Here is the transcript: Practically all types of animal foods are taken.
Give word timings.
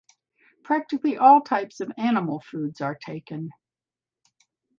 Practically 0.63 1.15
all 1.19 1.41
types 1.41 1.79
of 1.79 1.91
animal 1.95 2.39
foods 2.39 2.81
are 2.81 2.95
taken. 2.95 3.51